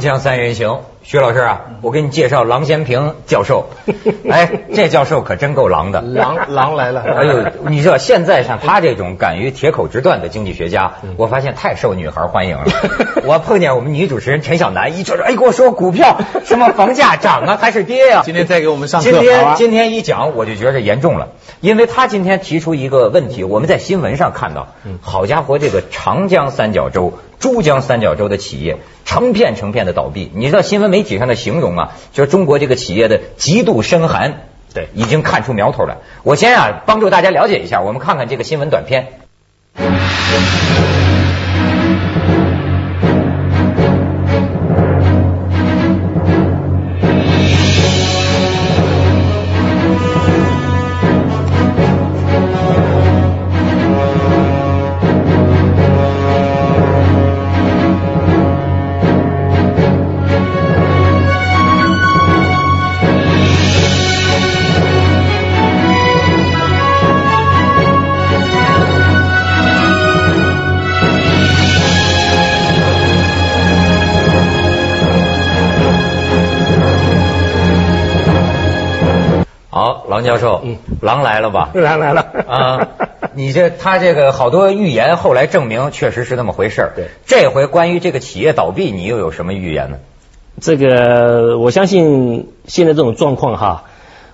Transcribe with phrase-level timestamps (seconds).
[0.00, 3.68] 锵锵三人行，徐老师啊，我给你介绍郎咸平教授。
[4.30, 7.02] 哎，这教授可真够狼的， 狼狼来了。
[7.04, 12.64] 哎呦，你知道现在像他这种敢于铁口直断的经济学家，我发现太受女孩欢迎了。
[13.24, 18.22] 我碰见我们女主持人陈小楠，一说说，哎，给我说股票什么房价涨啊还是跌呀？
[18.24, 19.10] 今天再给我们上课。
[19.10, 21.28] 今天今天一讲，我就觉得严重了，
[21.60, 24.68] 因为他今天提出一个问题，我们在新闻上看到，
[25.02, 27.12] 好家伙，这个长江三角洲。
[27.40, 28.76] 珠江三角洲的企业
[29.10, 35.96] 成片成片的倒闭，你知道新闻媒体上的形容啊，就是中国这个企业的极度深寒，对，已经看出苗头了。
[36.22, 39.08] 我先啊帮助大家了解一下，我们看看这个新闻短片。
[80.20, 81.70] 王教授，嗯，狼来了吧？
[81.74, 82.88] 狼来了啊！
[83.34, 89.96] 你这他这个好多预言，后来证明确实是那么回事对，这回关于这个企业倒闭，你又有什么预言呢？
[90.60, 93.84] 这个我相信现在这种状况哈，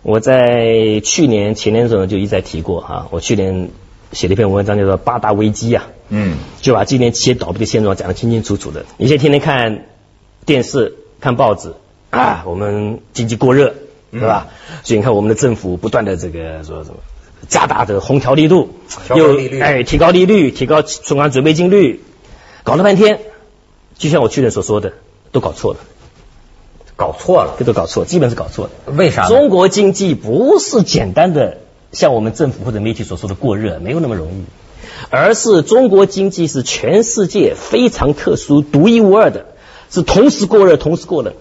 [0.02, 3.06] 我在去年前年的时候就一再提过哈。
[3.10, 3.68] 我去年
[4.10, 8.86] 写了一篇文章叫做《八大危机》啊，嗯，就把今年企业倒闭的现状讲得清清楚楚的。
[8.96, 9.84] 你现在天天看
[10.44, 11.74] 电视、看报纸
[12.10, 13.74] 啊，我们经济过热。
[14.10, 14.48] 对吧？
[14.84, 16.96] 所以你看，我们的政府不断的这个说什么，
[17.48, 18.70] 加大这个红条力度，
[19.14, 22.02] 又哎提高利率，提高存款准备金率，
[22.62, 23.20] 搞了半天，
[23.98, 24.92] 就像我去年所说的，
[25.32, 25.80] 都搞错了，
[26.96, 28.94] 搞错了，这都搞错，基本是搞错了。
[28.94, 29.28] 为啥？
[29.28, 31.58] 中国经济不是简单的
[31.92, 34.44] 像我们政府或者媒体所说的过热，没有那么容易，
[35.10, 39.46] 而是中国经济是全世界非常特殊、独一无二的，
[39.90, 41.34] 是同时过热，同时过冷。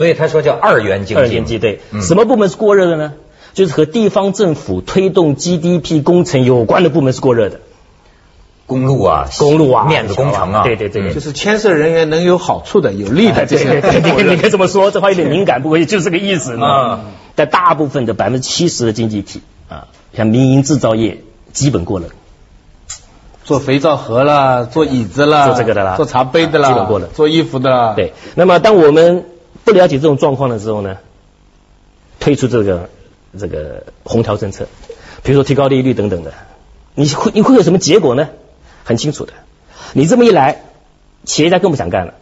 [0.00, 1.14] 所以他说叫二元经济。
[1.16, 3.12] 二元经济对，什么部门是过热的呢？
[3.52, 7.60] 就是和地方政府推动 GDP 工程有关的部门是过热的，
[8.64, 13.74] 公路啊，公路啊，面子工程啊，对对对，就是牵涉人员能有好处的、有利的这些。
[13.74, 17.00] 你可以这么说，这话有点敏感，不过就是这个意思啊。
[17.34, 21.18] 但大部分的百分之七十的经济体啊，像民营制造业，
[21.52, 22.08] 基本过冷。
[23.44, 27.10] 做肥皂盒啦，做椅子啦，做这个的啦，做茶杯的啦，基本过冷。
[27.12, 27.92] 做衣服的啦。
[27.94, 29.24] 对，那么当我们
[29.64, 30.98] 不了解这种状况的时候呢，
[32.18, 32.90] 推出这个
[33.38, 34.66] 这个红条政策，
[35.22, 36.32] 比如说提高利率等等的，
[36.94, 38.28] 你会你会有什么结果呢？
[38.84, 39.32] 很清楚的，
[39.92, 40.62] 你这么一来，
[41.24, 42.14] 企业家更不想干了，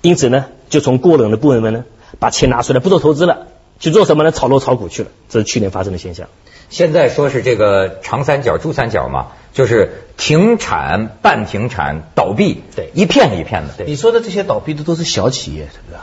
[0.00, 1.84] 因此呢，就从过冷的部门们呢，
[2.18, 3.46] 把钱拿出来不做投资了，
[3.78, 4.32] 去做什么呢？
[4.32, 6.28] 炒楼炒股去了，这是去年发生的现象。
[6.70, 13.74] 现在说是这个长三角、珠三角嘛，就是停产、半停产、倒闭，对，一片一片的。
[13.76, 15.98] 对，你说的这些倒闭的都是小企业，是不是？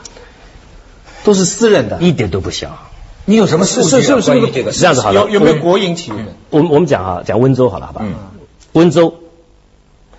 [1.24, 2.78] 都是私人的，一点都不小。
[3.26, 4.02] 你有什么数据？
[4.02, 4.72] 是关于这个？
[4.72, 6.18] 这样子好了，有有没有国营企业？
[6.50, 8.02] 我们我们讲啊，讲温州好了，好吧？
[8.04, 8.16] 嗯。
[8.74, 9.16] 温州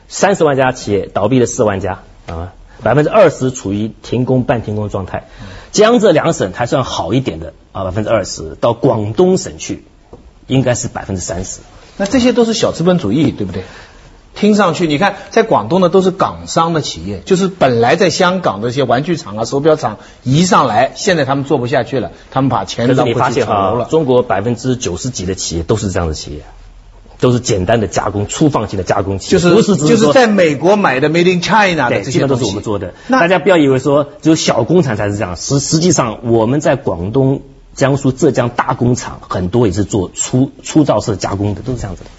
[0.08, 2.52] 三十万家企业倒闭了四万家啊，
[2.82, 5.28] 百分之二十处于停工半停工状态。
[5.72, 8.56] 江浙两省还算好一点的啊，百分之二十。
[8.60, 9.84] 到广东省去，
[10.46, 11.60] 应该是百分之三十。
[11.96, 13.62] 那这些都是小资本主义，对不对？
[14.34, 26.42] 听上去，你看，在广东呢，都是港商的企业，就是本来在香港的一些玩具厂啊、手表厂移上来，现在他们做不下去了，他们把钱让你发现哈，中国百分之九十几的企业都是这样的企业，
[27.18, 32.94] 都是简单的加工、粗放型的加工企业，就是就是在美国买的 Made in China 的这些都是我们做的。
[33.10, 37.42] 大家不要以为说只有小工厂才是这样，实实际上我们在广东、
[37.74, 42.10] 江苏、浙江大工厂很多也是做粗粗造式加工的，都是这样子的。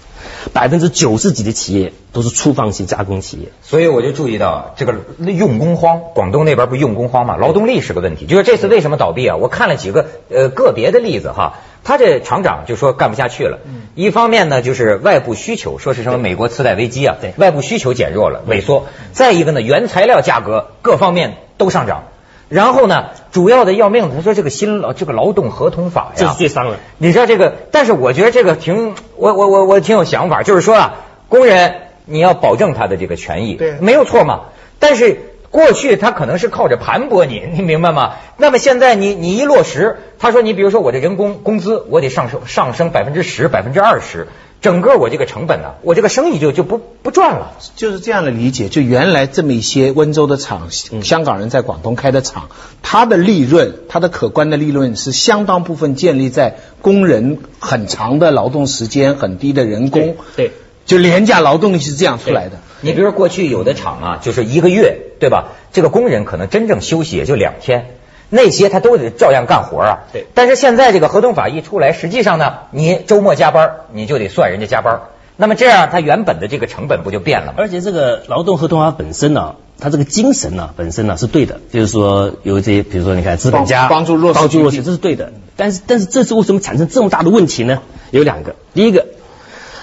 [0.52, 8.26] 百分之九十几的企业都是粗放型加工企业，所以我就注意到这个用工荒，广东那边不用工荒嘛，劳动力是个问题。
[8.26, 9.36] 就是这次为什么倒闭啊？
[9.36, 13.60] 我看了几个呃个别的例子哈，他这厂长就说干不下去了。
[13.94, 18.86] 一方面呢，就是外部需求，说是什么美国次贷危机啊，外部需求减弱了，萎缩。
[19.12, 22.04] 再一个呢，原材料价格各方面都上涨。
[22.52, 26.74] 然后呢，主要的要命的，他说这个新劳这个劳动合同法呀，这是最伤人。
[26.98, 30.94] 你知道这个，但是我觉得这个挺，我我我我挺有想法，就是说啊，
[31.30, 34.42] 工人你要保证他的这个权益，对，没有错嘛。
[34.78, 35.18] 但是
[35.50, 38.16] 过去他可能是靠着盘剥你，你明白吗？
[38.36, 44.28] 那么现在你你一落实，他说你比如说我这人工工资我得上升上升百分之十百分之二十，
[44.62, 47.58] 整个我这个成本呢，我这个生意就就不不赚了。
[47.74, 52.48] 就是这样的理解，就原来这么一些温州的厂，香港人在广东开的厂，
[52.80, 60.52] 它的利润，它的可观的利润是相当部分建立在工人很长的劳动时间、很低的人工，对，
[60.86, 62.58] 就廉价劳动力是这样出来的。
[62.82, 65.54] 你比如说过去有的厂啊，就是一个月，对吧？
[65.72, 67.96] 这个工人可能真正休息也就两天。
[68.34, 69.98] 那些他都得照样干活啊。
[70.10, 70.26] 对。
[70.32, 75.00] 但是现在这个合同法一出来，实际上呢，你周末加班，你就得算人家加班。
[75.36, 77.54] 那么这样，他原本的这个成本不就变了吗？
[77.58, 85.32] 而且这个劳动合同法本身呢，它这个精神呢，本身呢是对的，就是说有这些，比如说你看资本家帮助弱势，帮助弱势，这是对的。
[85.56, 87.80] 但是，但是这次为什么产生这么大的问题呢？
[88.10, 89.06] 有两个，第一个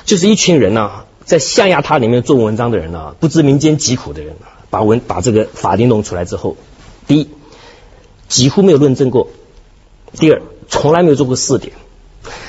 [0.06, 0.90] 就是一群人呢，
[1.26, 4.36] 在象牙塔里面做文章的人呢，不知民间疾苦的人，
[4.70, 6.58] 把文把这个法律弄出来之后，
[7.06, 7.30] 第一。
[8.30, 9.28] 几乎没有论证过。
[10.14, 11.74] 第二，从来没有做过试点。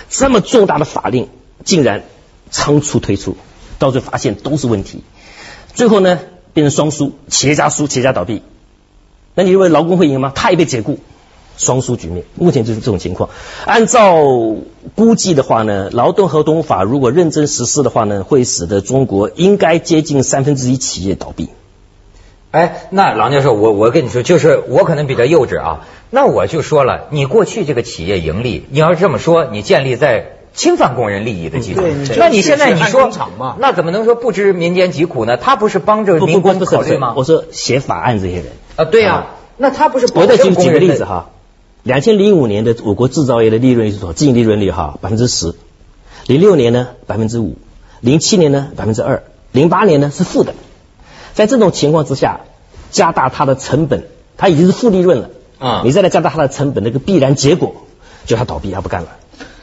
[0.09, 1.29] 这么重大的法令，
[1.65, 2.05] 竟然
[2.51, 3.37] 仓促推出，
[3.79, 5.03] 到最后发现都是问题。
[5.75, 6.21] 最后呢，
[6.53, 8.43] 变成双输，企业家输，企业家倒闭。
[9.35, 10.33] 那你认为劳工会赢吗？
[10.35, 10.99] 他也被解雇，
[11.57, 12.25] 双输局面。
[12.35, 13.31] 目前就是这种情况。
[13.65, 14.25] 按照
[14.97, 21.49] 估计的话呢，劳动合同法如果认真实施的话呢，会使得中国应该接近三分之一企业倒闭。
[22.51, 25.87] 哎，那郎教授，我我跟你说，就是我可能比较幼稚啊。
[26.11, 31.83] 那我就说了，你过去这个企业盈利，你要是这么说，你建立在侵犯工人利益的基础。
[32.19, 33.09] 那你现在你说，
[33.61, 35.37] 那怎么能说不知民间疾苦呢？
[35.37, 37.15] 他不是帮着民工考虑吗？
[37.17, 39.27] 我说写法案这些人啊，对呀，
[39.57, 41.31] 那他不是我再举举个例子哈，
[41.85, 44.13] 两千零五年的我国制造业的利润是多少？
[44.13, 45.55] 净利润率哈百分之十，
[46.27, 47.57] 零六年呢百分之五，
[48.01, 50.55] 零七年呢百分之二，零八年呢是负的。
[51.35, 52.41] 在这种情况之下，
[52.91, 54.05] 加大它的成本，
[54.37, 55.83] 它已经是负利润了啊！
[55.85, 57.75] 你再来加大它的成本，那个必然结果
[58.27, 59.09] 就它倒闭，它不干了，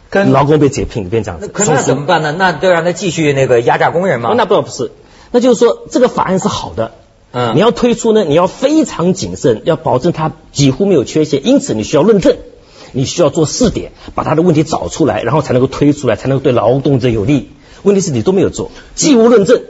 [0.10, 1.48] 跟劳工被解聘变这样子。
[1.48, 2.34] 可那怎么办呢？
[2.38, 4.34] 那就让他继续那个压榨工人吗？
[4.38, 4.92] 那不不是，
[5.32, 6.94] 那就是说这个法案是好的，
[7.32, 12.38] 嗯，你要推出呢，你要非常谨慎，要保证它几乎没有缺陷，因此你需要论证，
[12.94, 17.50] 你需要做试点，把它的问题找出来，然后才能够推出来，才能够对劳动者有利。
[17.84, 19.62] 问题是你都没有做，既无论证。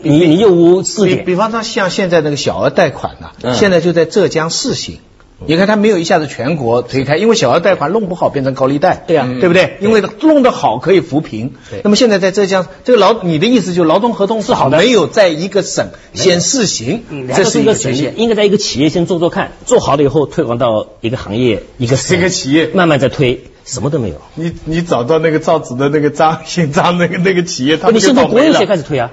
[0.00, 0.82] 你你又无
[1.24, 4.98] 比方说像现在那个小额贷款呢，现在就在浙江试行。
[5.44, 9.76] 你看他没有一下子全国推开，因为小额贷款弄不好变成高利贷，对啊，对不对？
[9.82, 11.52] 因为弄得好可以扶贫。
[11.84, 17.02] 那么现在在浙江，这个劳你的意思就劳动合同是好的，没有在一个省先试行，
[17.34, 18.18] 这是一个实现。
[18.18, 24.14] 应该在一个企业先做做看，做好了以后推广到一个行业一个这个企业慢慢再推，什么都没有。
[24.36, 29.10] 你你找到那个造纸的那个张姓张那个那个企业，他你先从国有企业开始推啊。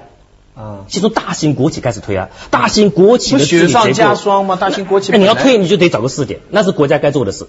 [0.56, 4.56] 啊，先从大型国企开始推啊，大型国企的雪上加霜吗？
[4.56, 7.48] 大型国企，那你要推你就得找个试点，那是国家该做的事。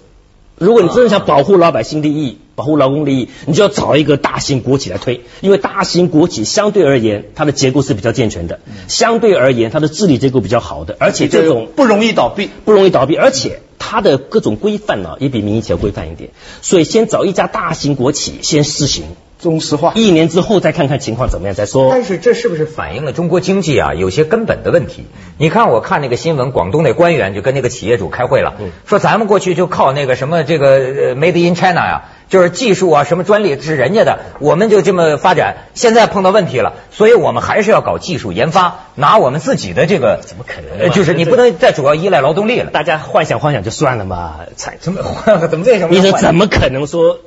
[0.57, 16.29] 如果你真的想保护老百姓利益、保护劳工利益，你就要找一个大型国企来推，因为大型国企相对而言它的结构是比较健全的，相对而言它的治理结构比较好的，而且这种不容易倒闭，不容易倒闭，而且它的各种规范呢也比民营企业规范一点，
[16.61, 19.03] 所以先找一家大型国企先试行。
[19.41, 21.89] 中石化一年之后再看看情况怎么样再说。
[21.91, 25.05] 但是这是不是反映了中国经济啊有些根本的问题？
[25.37, 28.53] 你看，我看那个新闻，广东那官员就跟那个企业主开会了，
[28.85, 35.57] 说咱们过去就靠那个什么这个 Made in China 呀，就是技术啊什么专利是人家的，我们就这么发展。
[35.73, 40.89] 现在碰到问题了，所以我们还是要搞技术研发，拿我们自己的这个怎么可能？
[40.91, 42.71] 就是你不能再主要依赖劳动力了。
[42.71, 44.39] 大家幻想幻想就算了嘛，
[44.79, 45.01] 怎么
[45.51, 45.95] 怎么为什么？
[45.95, 47.19] 你说怎么可能说？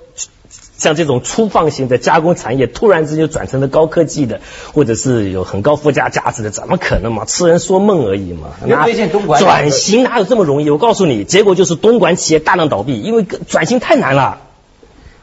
[0.78, 4.40] 像这种粗放型的加工产业，突然之间转成了高科技的，
[4.72, 7.24] 或者是有很高附加价值的，怎么可能嘛？
[7.26, 8.50] 痴人说梦而已嘛。
[8.84, 10.70] 最近东莞转型哪有这么容易？
[10.70, 14.38] 我告诉你，结果就是东莞企业大量倒闭，因为转型太难了。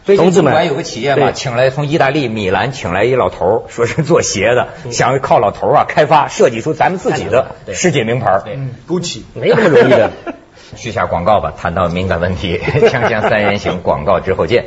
[0.05, 8.41] 最近东莞有个企业嘛，请来从意大利米兰请来一老头，说是做鞋的，想靠老头啊开发设计出咱们自己的世界名牌。
[8.45, 10.11] 对，GUCCI 没那么容易的。
[10.75, 14.65] 续下广告吧，谈到敏感问题，锵锵三人行广告之后见。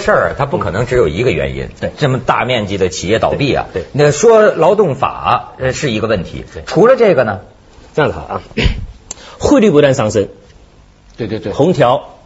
[0.00, 7.40] 事儿它不可能只有一个原因，对，这么大面积的企业倒闭啊，对，那说劳动法呃是一个问题，对，除了这个呢，
[7.94, 8.42] 这样子好啊，
[9.38, 10.28] 汇率不断上升，
[11.16, 12.16] 对对对，红条，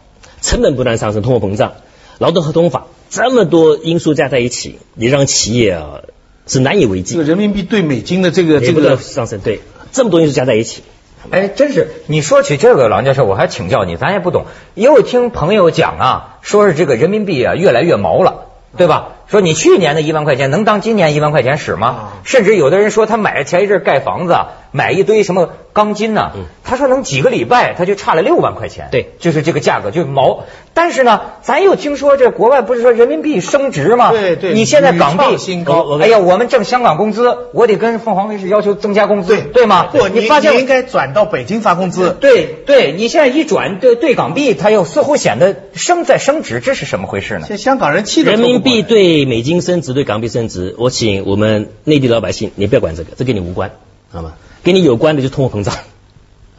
[0.41, 1.73] 成本不断上升，通货膨胀，
[2.17, 6.01] 劳动合同法这么多因素加在一起，你让企业啊
[6.47, 7.13] 是难以为继。
[7.13, 9.61] 这个人民币对美金的这个这个上升，对，
[9.91, 10.81] 这么多因素加在一起。
[11.29, 14.45] 哎，真是你说起这个，郎教授，我还请教你，咱也不懂。
[14.75, 18.45] 因为听朋友讲啊，说是这个人民币啊越来越毛了，
[18.77, 19.09] 对吧？
[19.27, 21.87] 说你去年的一万块钱能当今年一万块钱使吗？
[21.87, 24.35] 啊甚至有的人说他买前一阵盖房子，
[24.71, 26.31] 买一堆什么钢筋呢、
[26.63, 28.87] 他说能几个礼拜他就差了六万块钱。
[28.91, 30.43] 对就是这个价格就是毛。
[30.73, 34.11] 但是呢，咱又听说这国外不是说人民币升值吗？
[34.11, 39.87] 对对你现在港币新高哎呀，我们挣香港工资，我得跟凤凰卫视要求增加工资，对吗？
[39.91, 42.15] 不，你发现你应该转到北京发工资。
[42.19, 47.57] 对对，你现在一转对对港币，它又似乎显得升在升值，这是什么回事呢现？
[47.57, 53.71] 在香港人气都人民币对对美金升值，对港币升值，我请我们内地老百姓，你不要管这个，这跟你无关，
[54.11, 54.33] 好吗？
[54.61, 55.73] 跟你有关的就通货膨胀。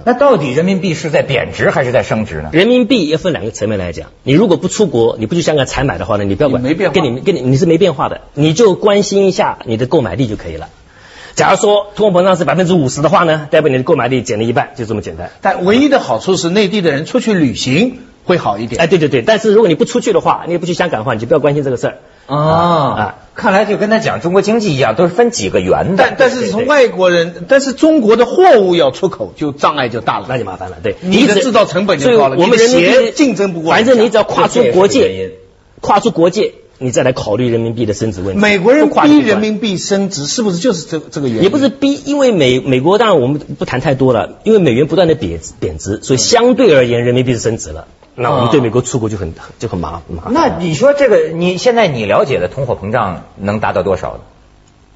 [0.05, 2.51] 那到底人民币是在贬值还是在升值呢？
[2.53, 10.69] 人民币要分两个层面来讲，你如果不出国，你不去香港采买的话呢，你不要管，没变化跟你跟你你是没变化的，你就关心一下你的购买力就可以了。
[11.37, 15.31] 假如说通货膨胀是百分之五十的话呢，代表你的购买力减了一半，就这么简单。
[15.43, 17.99] 但唯一的好处是内地的人出去旅行
[18.29, 18.81] 会好一点。
[18.81, 21.99] 哎，对对对，但是如果你不出去的话，你也不去香港的话，你就不要关心这个事儿。
[22.27, 26.05] 啊，看来就跟他讲中国经济一样，都是分几个圆的。
[26.05, 30.27] 但但是从外国人，但是中国的货物要出口，就障碍就大了。
[30.29, 35.33] 那就麻烦了，对，你的制造成本就高了我们鞋竞争不过反正你只要跨出国界，
[35.81, 38.41] 跨出国界，你再来考虑人民币的升值问题。
[38.43, 41.43] 美国人逼人民币升值，是不是就是这这个原因？
[41.45, 47.87] 也不是逼，因为美美国当然我们不谈太多了，因为美元不断的贬值贬值，所以相对而言人民币是升值了。
[48.21, 50.33] 那我们对美国出口就很就很麻麻烦。
[50.33, 54.21] 那你说这个，你现在你了解的通货膨胀能达到多少呢？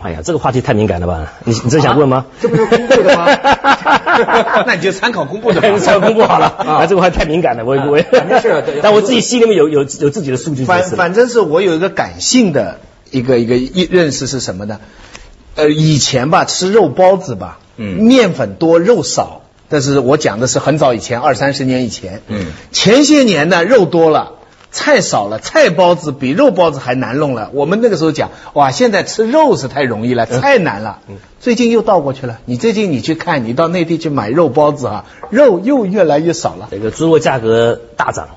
[0.04, 1.32] 哎呀，这个话题太敏感了吧？
[1.44, 2.26] 你你真想问吗？
[2.40, 3.26] 这不是公布的吗
[4.66, 5.78] 那你就参考公布的吧。
[5.78, 10.96] 才公布好了啊，这个话题太敏感了，我我反正是 但我自己心里面有有有自己的数据反就是。
[10.96, 12.80] 反正是我有一个感性的
[13.12, 14.80] 一个一个一认识是什么呢？
[15.54, 19.41] 呃，以前吧吃肉包子吧，嗯面粉多肉少，
[19.72, 24.34] 但是我讲的是很早以前，二三十年以前，嗯前些年呢肉多了。
[24.74, 27.50] 菜少了，菜包子比肉包子还难弄了。
[27.52, 31.00] 我们那个时候讲，哇，现在吃肉是太容易了，菜难了。
[31.40, 32.38] 最近又倒过去了。
[32.46, 38.28] 你最近你去看，你到内地去买肉包子啊，肉又越来越少了，这个猪肉价格大涨，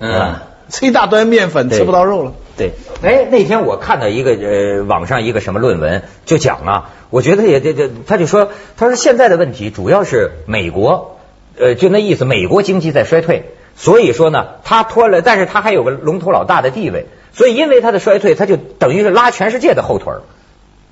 [0.00, 2.32] 嗯啊，吃一大堆面粉吃不到肉了。
[2.56, 2.72] 对，
[3.04, 11.18] 哎，那天我看到一个呃网上一个什么论文，就讲啊，我觉得也这这，他就说，他说现在的问题主要是美国，
[11.58, 20.22] 呃，就那意思，美国经济在衰退，所以说呢，他拖了，但是他还有个龙头老大的地位，所以因为他的衰退，他就等于是拉全世界的后腿儿，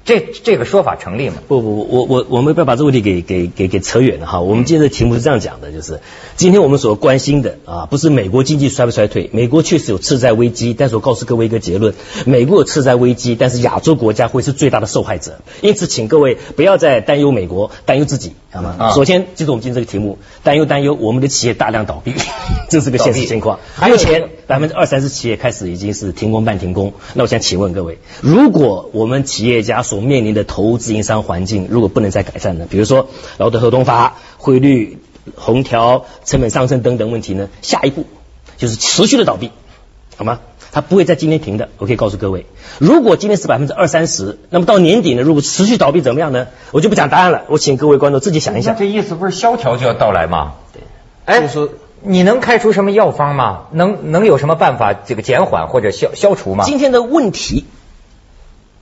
[0.05, 1.37] 这这个说法成立吗？
[1.47, 4.41] 不不不，我我我们不要把这个问题给给给给扯远了哈。
[4.41, 6.01] 我们今天的题目是这样讲的，就是
[6.37, 11.95] 今天我们所关心的啊，不是美国经济衰不衰退，美国确实有次贷危机，但是我告诉各位一个结论，
[12.27, 15.41] 美国有次贷危机，但是亚洲国家会是最大的受害者。
[15.61, 18.75] 因此，请各位不要再担忧美国，担忧自己，好吗？
[18.79, 22.13] 啊首先，记住我们今天这个题目，担忧担忧我们的企业大量倒闭，
[22.69, 23.61] 这是个现实情况。
[23.77, 26.93] 还有目前百分之二三十企业开始已经是停工半停工。
[27.15, 32.67] 那我想请问各位，如果我们企业家所面临的投资营商环境如果不能再改善呢？
[32.69, 34.99] 比如说劳动合同法、汇率、
[35.37, 37.49] 红条、成本上升等等问题呢？
[37.63, 38.05] 下一步
[38.59, 39.51] 就是持续的倒闭，
[40.19, 40.41] 好吗？
[40.71, 42.45] 它不会在今天停的，我可以告诉各位。
[42.79, 46.49] 如果今天是百分之二三十，那么到年底呢，如果持续倒闭怎么样呢？
[46.73, 48.77] 我就不讲答案了，我请各位观众自己想一想。
[48.77, 50.57] 这意思不是萧条就要到来吗？
[50.75, 50.83] 对，
[51.25, 51.71] 哎，就是
[52.05, 53.65] 你能开出什么药方吗？
[53.73, 56.65] 能能有什么办法这个减缓或者消消除吗？
[56.67, 57.65] 今天的问题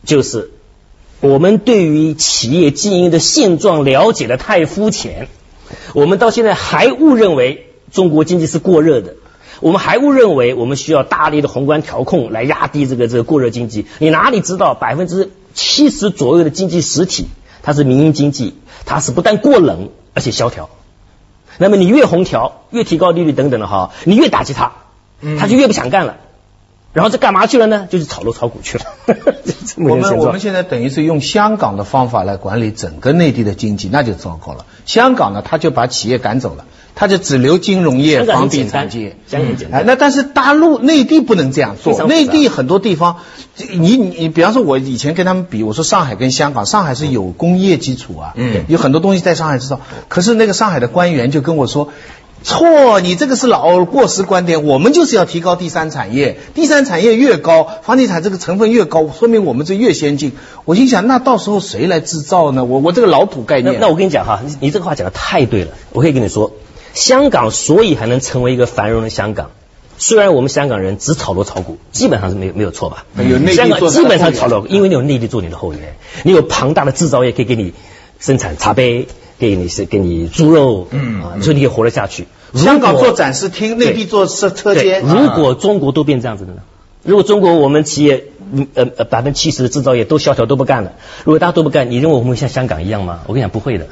[0.05, 0.50] 就是
[1.21, 5.29] 我们对于企业经营的现状了解的太肤浅，
[5.95, 9.17] 我们到现在还误认为中国经济是过热的。
[9.61, 13.85] 我们还误认为我们需要大力的宏观调控来压低这个这个过热经济。
[13.99, 17.27] 你哪里知道百分之七十左右的经济实体
[17.62, 18.55] 它是民营经济，
[18.87, 20.71] 它是不但过冷而且萧条。
[21.61, 24.73] 那么你越红条，越提高利率等等的哈，你越打击他，
[25.38, 26.17] 他就越不想干了。
[26.95, 27.87] 然后这干嘛去了呢？
[27.90, 28.85] 就是炒楼炒股去了。
[29.76, 34.64] 我们我们现在等于是用香港的方法来管理整个内地的经济，那就糟糕了。
[34.87, 36.64] 香港呢，他就把企业赶走了，
[37.00, 39.16] 他就只留金融业、房地产业。
[39.26, 43.16] 香港很简单哎，那但是大陆内地不能这样做内地很多地方，
[43.57, 51.88] 你你你，比方说，我以前跟他们比，我说上海跟香港，上海是有工业基础啊，嗯有很多东西在上海制造，可是那个上海的官员就跟我说。
[52.42, 54.64] 错，你这个是老过时观点。
[54.64, 60.33] 我们就是要提高第三产业，第三产业越高，房地产这个成分越高，说明我们这越先进。
[60.64, 62.64] 我心想，那到时候谁来制造呢？
[62.64, 63.76] 我我这个老土概念。
[63.78, 65.73] 那我跟你讲哈，你你这个话讲的太对了。
[65.92, 66.52] 我可以跟你说，
[66.94, 69.50] 香港所以还能成为一个繁荣的香港，
[69.99, 73.04] 虽然我们香港人只炒楼炒股，基本上是没有没有错吧？
[73.16, 77.73] 有内地香港做基本上炒楼，因为你有内地做你的后援，你有庞大的制造业可以给你
[78.18, 82.26] 生产茶杯，给你是给你猪肉，嗯啊，所以你可以活得下去。
[82.54, 85.02] 香港做展示厅，内地做车车，间。
[85.02, 86.62] 如果中国都变这样子的呢？
[87.02, 90.92] 如果中国我们企业嗯呃呃百分之七十的制造业都萧条都不干了，
[91.25, 93.20] 如果大家都不干，你认为我们会像香港一样吗？
[93.26, 93.87] 我跟你讲不会的，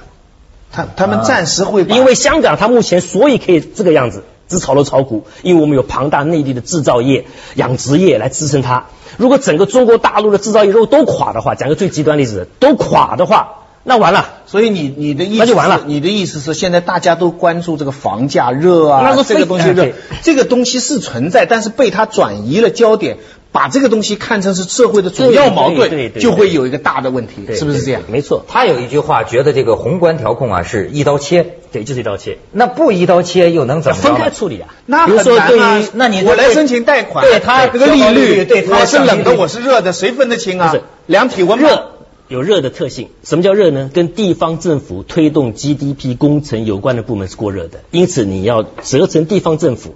[0.70, 8.86] 他他们暂时会把因为香港它目前所以可以这个样子，只炒楼炒股，因为我们有庞大内地的制造业、养殖业来支撑它。
[9.16, 14.34] 如果整个中国大陆的制造业如果都垮的话，讲个最极端例子，都垮的话，那完了。
[14.46, 23.18] 所以你你的意思那就完了你的意思是现在大家都关注这个房价热啊，那这个东西热，这个东西是存在，但是被它转移了焦点，
[23.50, 28.02] 把这个东西看成是社会的主要矛盾，就会有一个大的问题，对是不是这样？
[28.08, 34.74] 没错，他有一句话，觉得这个宏观调控啊是一刀切，对，就是一刀切，那不一刀切又能怎么着分开处理啊。
[34.84, 40.82] 那比如说对于那你我来申请贷款，对他这个利率率，对他我是冷的，我是热的，谁分得清啊不是？
[41.06, 41.92] 量体温热
[42.28, 43.90] 有热的特性，什么叫热呢？
[43.92, 49.94] 跟地方政府推动 GDP 工程有关的部门是过热的，因此你要责成地方政府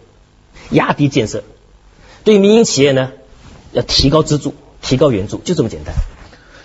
[0.71, 1.45] 压低建设。
[2.25, 3.11] 对于民营企业呢，
[3.73, 5.95] 要提高资助、提高援助，就这么简单。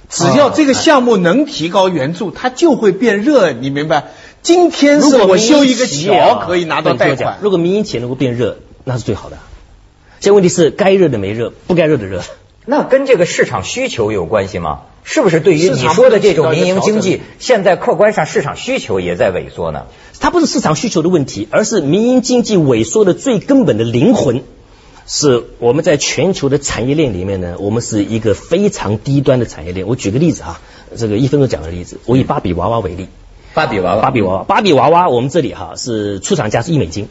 [0.09, 4.05] 只要这个项目能提高援助，它就会变热，你明白？
[4.41, 9.37] 今天是我如果修一个桥可以拿到贷款，如果民营企业能够变热，那是最好的。
[10.19, 12.21] 现在问题是该热的没热，不该热的热。
[12.65, 14.81] 那跟这个市场需求有关系吗？
[15.03, 19.85] 是不是对于你说的这种民营经济，现在客观上市场需求也在萎缩呢？
[20.19, 24.43] 它不是市场需求的问题，而是民营经济萎缩的最根本的灵魂，
[25.09, 29.87] 是我们在全球的产业链里面呢，我们是一个非常低端的产业链。
[29.87, 30.59] 我举个例子啊，
[30.97, 33.07] 这个一分钟讲个例子，我以芭比娃娃为例，
[33.53, 37.07] 芭比娃娃，芭比娃娃，芭比娃娃，我们这里哈是出厂价是一美金，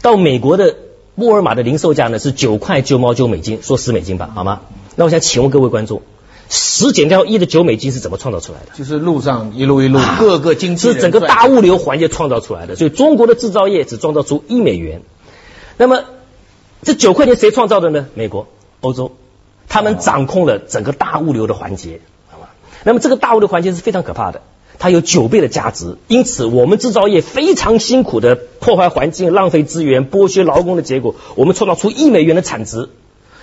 [0.00, 0.74] 到美国的
[1.16, 4.62] 沃尔玛的零售价呢是九块九毛九美金，说十美金吧，好吗？
[4.96, 6.00] 那我想请问各位观众，
[6.48, 8.78] 十减掉一的九美金是怎么创造出来的？
[8.78, 15.02] 就是路上一路一路各个经济是整个大物流环节创造出来的，所以中国的制造业只创造出一美元。
[15.76, 16.04] 那么
[16.82, 18.06] 这九块钱谁创造的呢？
[18.14, 18.48] 美国、
[18.80, 19.12] 欧洲，
[19.68, 22.50] 他们掌控了整个大物流的环节，好吧？
[22.82, 24.42] 那么这个大物流环节是非常可怕的，
[24.80, 32.88] 它有九倍的价值，因此我们制造业非常辛苦的破坏环境、浪费资源、剥削劳工的结果，我们创造出一美元的产值，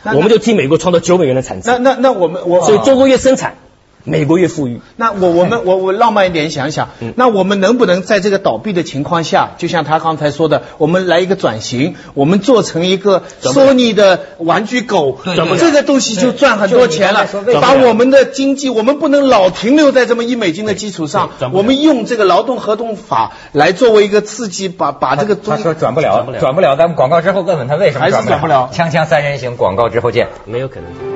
[0.03, 1.77] 我们就替美国创造九美元的产值那。
[1.77, 3.55] 那那我们我所以中国越生产，
[4.03, 4.81] 美国越富裕。
[4.95, 17.27] 那我我们我我浪漫一点想想，那我们能不能在这个倒闭的情况下，就像他刚才说的，我们来一个转型，我们做成一个索尼的玩具狗这个东西就赚很多钱了。
[17.61, 26.75] 把我们的经济，我们不能老停留在这么一美金的基础上我们用这个劳动合同法来作为一个刺激，把把这个他中说转不了转不，了转不了。
[26.75, 28.69] 咱们广告之后问问他为什么还是转转不了。
[28.73, 30.27] 锵锵三人行，广告之后见。
[30.45, 31.08] 没有可能。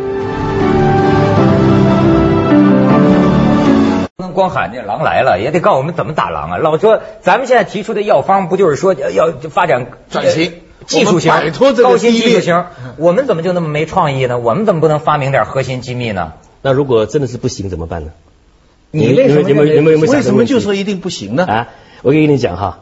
[4.24, 6.58] 不能光喊这狼来了，也得告诉我们怎么打狼啊！
[6.58, 12.64] 老说咱们现在提出的药方，不就是说要发展转型呃技术型摆脱这个高新技术型？
[12.96, 14.40] 我们怎么就那么没创意呢？
[14.40, 16.34] 我们怎么不能发明点核心机密呢？
[16.62, 18.12] 那如果真的是不行怎么办呢？
[18.92, 21.46] 你为什么你们你们有没有想为什么就说一定不行呢？
[21.46, 21.68] 啊？
[22.02, 22.80] 我跟你讲哈，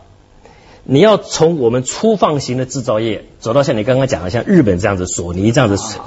[0.83, 5.99] 你要从我们粗放型的制造业走到像你刚刚讲的像日本这样子、索尼这样子，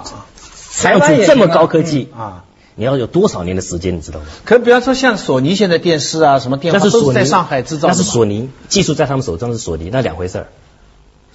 [0.71, 2.45] 采用出这么高科技啊。
[2.77, 4.27] 你要有多少年的时间，你知道吗？
[4.45, 10.49] 可比方说像索尼现在电视啊，什么电话是都是在上海制造的那，是索尼技术在他们手上是索尼，那两回事儿。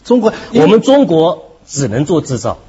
[0.03, 2.59] 中国我们中国只能做制造。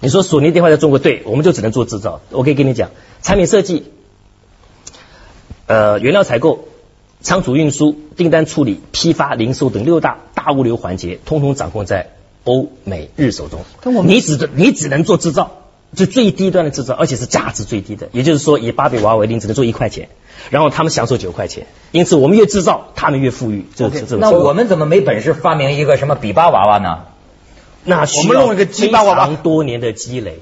[0.00, 2.20] 你说索尼电话在中国，对，我们就只能做制造。
[2.30, 2.90] 我可以跟你讲，
[3.22, 3.84] 产品设计、
[5.66, 6.68] 呃原料采购、
[7.22, 12.10] 仓储运输、订单处理、批发、零售等六大大物流环节，通通掌控在
[12.44, 13.60] 欧美日手中。
[13.80, 15.63] 但我们你只你只能做制造，
[15.94, 18.08] 就最低端的制造，而且是价值最低的。
[18.12, 20.08] 也就是说，以芭比娃娃为例，只能做一块钱，
[20.50, 21.66] 然后他们享受九块钱。
[21.92, 23.66] 因此，我们越制造，他们越富裕。
[23.74, 26.98] 这这这那我们怎么没本事发明一个什么比巴娃娃呢？
[27.84, 28.64] 那需我们弄一个
[29.04, 30.40] 娃常多年的积累。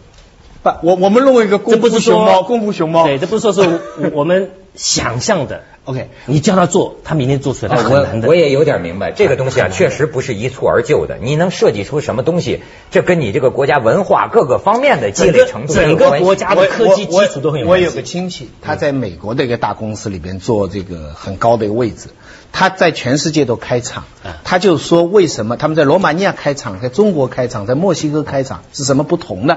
[0.62, 3.04] 不，我我们弄一个功这不是说夫熊猫，功夫熊猫。
[3.04, 5.62] 对，这不是说是我我们想象的。
[5.84, 8.28] OK，你叫他做，他明天做出来，他很难的。
[8.28, 11.18] 我我也有点明白，这个东西啊，确实不是一蹴而就的。
[11.20, 17.90] 你能设计出什么东西，这跟你这个国家文化各个方面的积累程度整个国家的科技基础都很有我有。
[17.90, 22.10] 个亲戚，他在美国的一个大公司里边做这个很高的一个位置，
[22.52, 29.56] 他在全世界都开厂啊，他就说为什么他们在罗马尼亚开厂，在中国开厂，在墨西哥开厂是什么不同呢？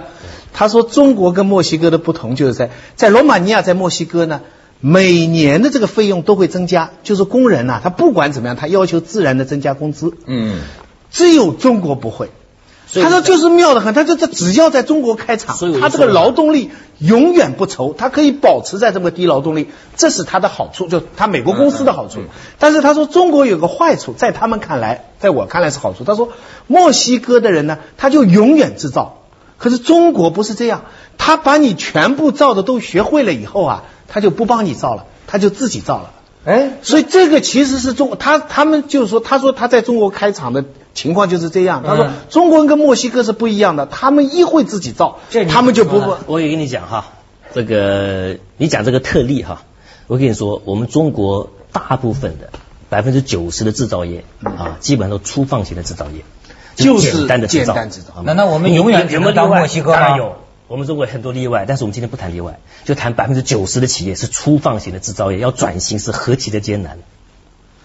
[0.53, 4.41] 他说中国跟墨西哥的不同就是在在罗马尼亚，在墨西哥呢。
[4.87, 10.13] 每年的这个费用都会增加，就是工人呐、他不管怎么样，他要求自然的增加工资。
[10.27, 10.59] 嗯，
[11.09, 12.29] 只有中国不会。
[12.93, 16.69] 他说就是妙得很，他这这只要在中国开厂他这个劳动力
[16.99, 22.19] 永远不愁，他可以保持在这么低劳动力，这是他的好处，就他美国公司的好处。
[22.59, 26.03] 但是他说中国有个坏处，在他们看来，在我看来是好处。
[26.03, 26.29] 他说
[26.67, 29.23] 墨西哥的人呢，他就永远制造。
[29.57, 30.83] 可是中国不是这样，
[31.17, 36.11] 他把你全部造的都学会了以后啊，他就不帮你造了，他就自己造了。
[36.45, 40.63] 哎，所以这个其实是中他他们就是说，他说他在中国开厂的
[40.93, 41.83] 情况就是这样。
[41.83, 47.05] 他说嗯中国人跟墨西哥是不一样的，他们一会自己造，他们就不我也跟你讲哈，
[47.53, 49.63] 这个你讲这个特例哈，
[50.05, 52.51] 我跟你说，我们中国大部分的
[52.89, 56.23] 百分之九十的制造业啊，基本上都粗放型的制造业，
[56.75, 57.73] 就是简单的制造。
[57.73, 60.35] 简单制造好吗那那我们永远只能当墨西哥吗当然有，
[60.67, 66.97] 我们中国很多例外，但是我们今天不谈例外，就谈百分之九十的企业是粗放型的制造业，要转型是何其的艰难。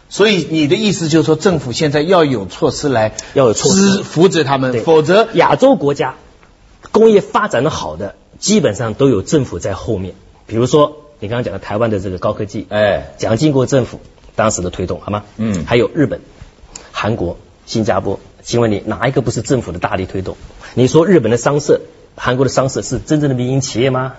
[0.08, 6.14] 所以你的意思就是说，政府现在要有措施来要有措施支扶持他们，否则亚洲国家
[6.90, 10.14] 工业发展的好的，基本上都有政府在后面。
[10.46, 14.00] 比如说你刚刚讲的台湾的这个高科技，哎，蒋经国政府
[14.34, 15.24] 当时的推动，好吗？
[15.36, 16.20] 嗯还有日本、
[16.90, 20.36] 韩国、新加坡，请问你哪一个不是政府的大力推动？
[20.74, 21.82] 你说日本的商社、
[22.16, 24.14] 韩国的商社是真正的民营企业吗？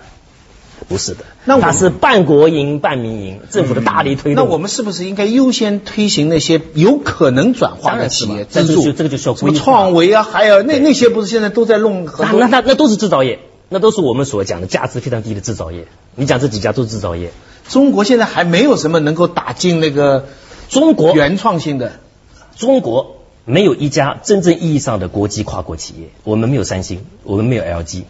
[0.89, 4.43] 不是的，那我它是半国营半民营，政府的大力推动。
[4.43, 8.91] 那我们是不是应该优先推行那些有可能转化的企业资助？
[8.91, 15.85] 这个就需要什么创维啊，还有那那些不是现在都在弄很那多那那那都是制造业，那都是我们所讲的价值非常低的制造业。
[16.15, 17.31] 你讲这几家都是制造业，
[17.69, 20.25] 中国现在还没有什么能够打进那个
[20.67, 21.93] 中国原创性的。
[22.57, 28.03] 中国没有一家真正意义上的国际跨国企业，我们没有三星，我们没有 LG。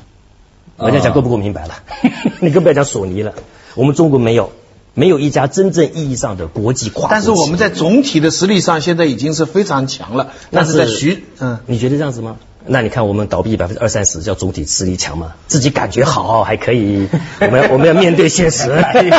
[0.78, 1.76] 我这样讲够不够明白了？
[2.42, 3.34] 你更不要讲索尼了，
[3.76, 4.52] 我们中国没有，
[4.94, 7.08] 没有一家真正意义上的国际跨。
[7.10, 11.60] 但是我们在总体的实力上现在已经是非常强了，但是在徐嗯。
[11.68, 12.38] 你觉得这样子吗？
[12.66, 15.34] 那你看我们倒闭百分之二三十，叫总体实力强吗？
[15.48, 17.08] 自己感觉好还可以，
[17.42, 18.72] 我们要我们要面对现实。
[18.72, 19.10] 哎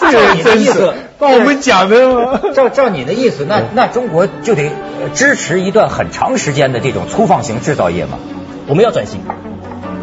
[0.00, 2.52] 这个人真是把我们讲的。
[2.54, 8.18] 照照你的意思，那那中国就得呃支持一段很长时间的这种粗放型制造业嘛？
[8.66, 9.20] 我们要转型，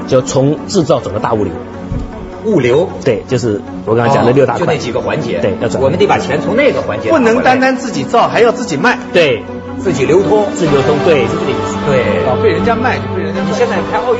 [0.08, 1.54] 就从制造整个大物流。
[2.45, 5.84] 物流，对，就是我刚才讲的六大就那几个环节，对，要转。
[5.84, 8.97] 我们得把钱从那个环节不能单单自己造，还要自己卖。
[9.12, 9.43] 对
[9.77, 11.77] 自己流通，自流通，对，是这个意思。
[11.86, 13.49] 对，被人家卖就被人家卖。
[13.49, 14.17] 你现在开奥运。